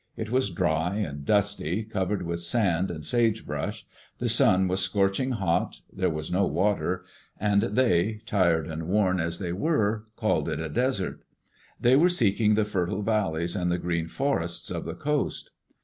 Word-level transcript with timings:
It 0.17 0.31
was 0.31 0.49
dry 0.49 0.95
and 0.95 1.23
dusty, 1.25 1.83
covered 1.83 2.23
with 2.23 2.39
sand 2.39 2.89
and 2.89 3.05
sagebrush; 3.05 3.85
the 4.17 4.27
sun 4.27 4.67
was 4.67 4.79
scorching 4.81 5.29
hot, 5.33 5.81
there 5.93 6.09
was 6.09 6.31
no 6.31 6.47
water, 6.47 7.03
and 7.39 7.61
they, 7.61 8.19
tired 8.25 8.65
and 8.67 8.87
worn 8.87 9.19
as 9.19 9.37
they 9.37 9.53
were, 9.53 10.05
called 10.15 10.49
it 10.49 10.59
a 10.59 10.69
desert 10.69 11.21
They 11.79 11.95
were 11.95 12.09
seeking 12.09 12.55
the 12.55 12.65
fertile 12.65 13.03
valleys 13.03 13.55
and 13.55 13.71
the 13.71 13.77
green 13.77 14.07
forests 14.07 14.71
of 14.71 14.85
the 14.85 14.95
coast. 14.95 15.51